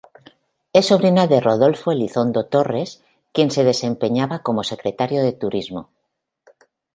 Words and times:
Es 0.73 0.87
sobrina 0.87 1.27
de 1.27 1.39
Rodolfo 1.39 1.91
Elizondo 1.91 2.47
Torres, 2.47 3.03
quien 3.33 3.51
se 3.51 3.63
desempeñaba 3.63 4.39
como 4.39 4.63
Secretario 4.63 5.21
de 5.21 5.33
Turismo. 5.33 5.91